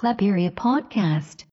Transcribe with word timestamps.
Cleperia 0.00 0.50
Podcast. 0.50 1.44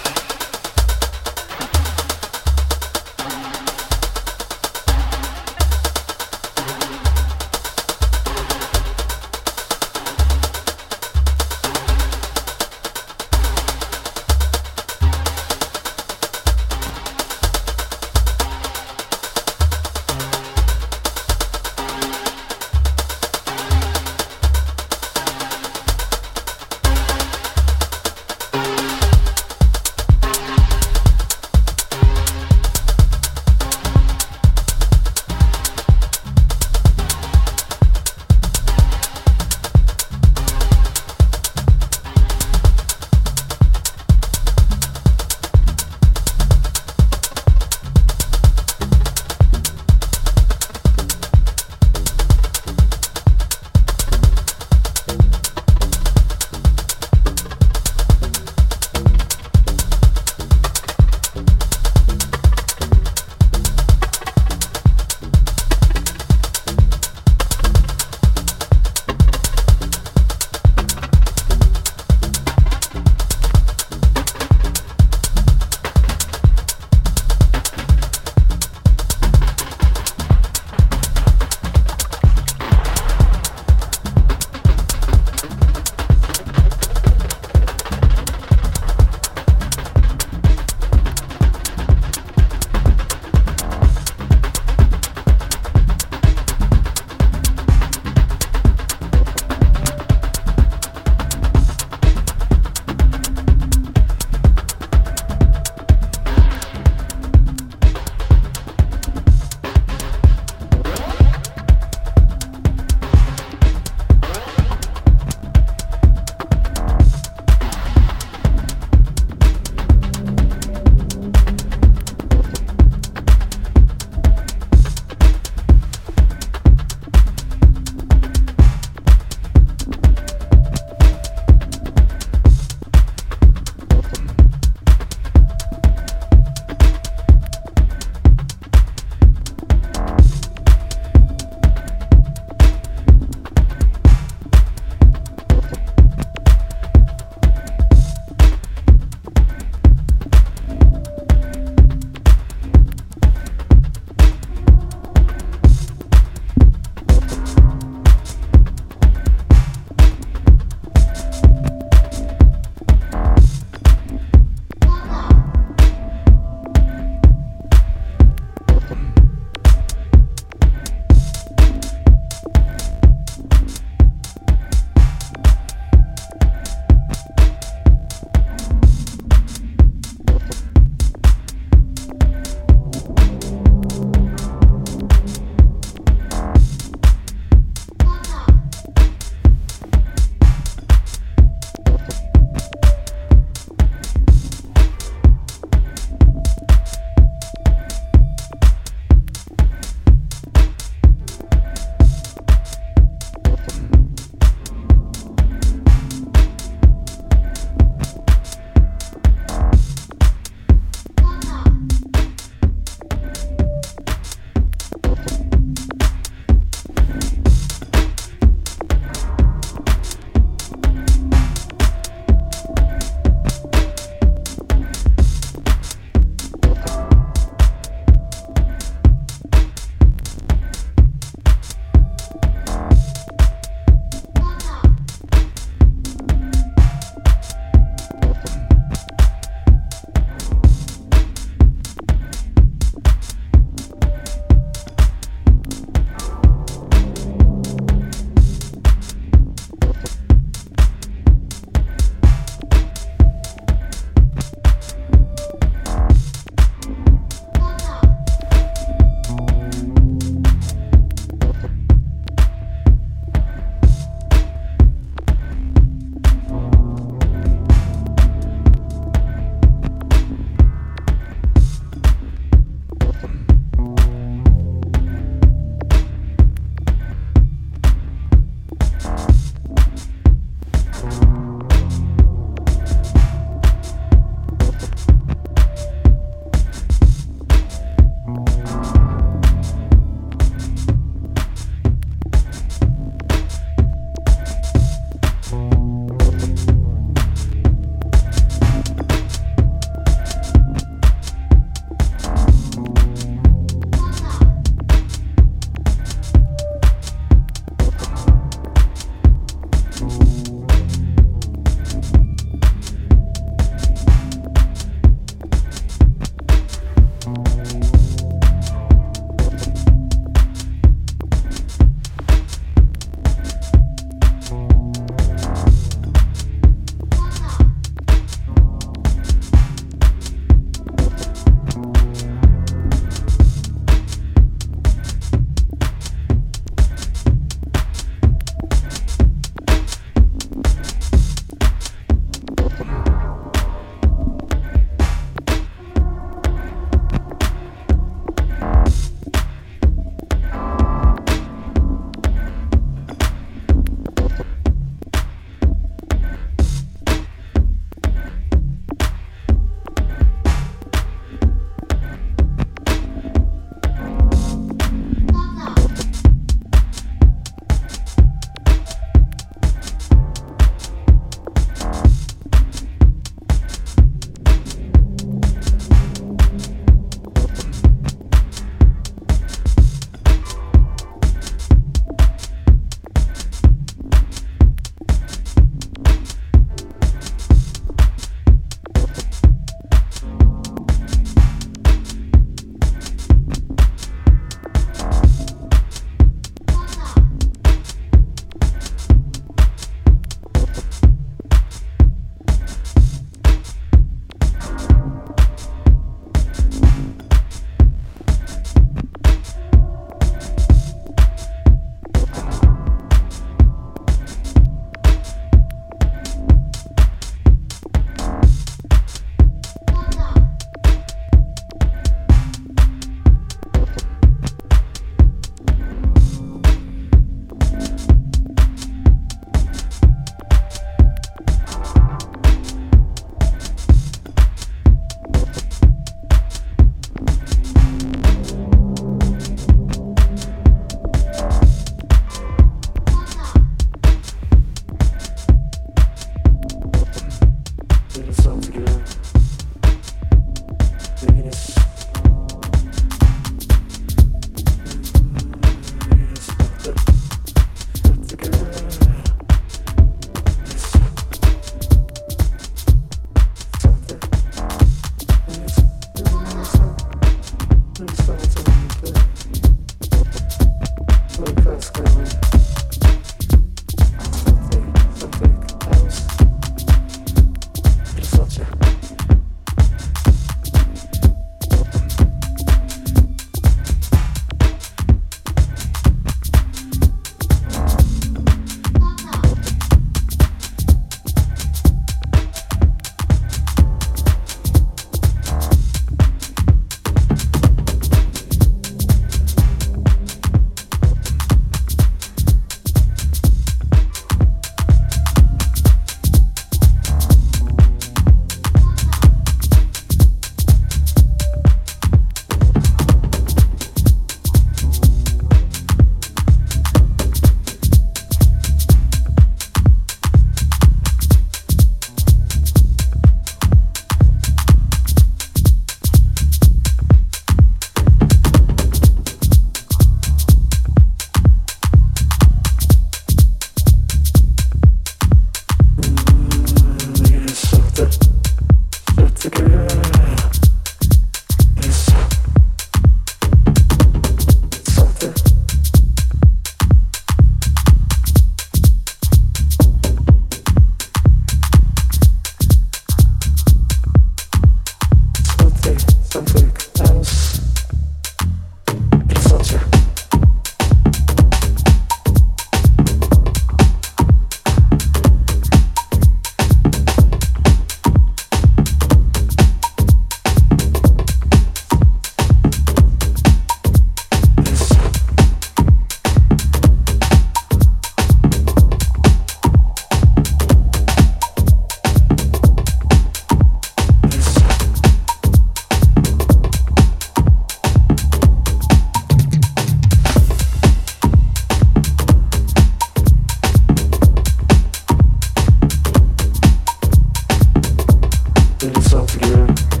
here. 599.45 600.00